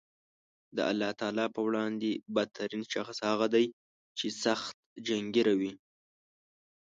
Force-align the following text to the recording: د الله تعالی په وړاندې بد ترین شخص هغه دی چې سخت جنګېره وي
د 0.75 0.77
الله 0.91 1.11
تعالی 1.19 1.47
په 1.55 1.59
وړاندې 1.67 2.11
بد 2.35 2.47
ترین 2.57 2.83
شخص 2.93 3.17
هغه 3.29 3.47
دی 3.55 3.65
چې 4.17 4.27
سخت 4.43 4.75
جنګېره 5.07 5.53
وي 5.59 5.71